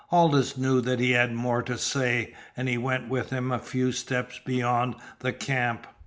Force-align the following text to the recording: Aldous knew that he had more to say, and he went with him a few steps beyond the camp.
Aldous 0.11 0.57
knew 0.57 0.81
that 0.81 0.99
he 0.99 1.11
had 1.11 1.31
more 1.31 1.61
to 1.61 1.77
say, 1.77 2.33
and 2.57 2.67
he 2.67 2.75
went 2.75 3.07
with 3.07 3.29
him 3.29 3.51
a 3.51 3.59
few 3.59 3.91
steps 3.91 4.41
beyond 4.43 4.95
the 5.19 5.31
camp. 5.31 5.85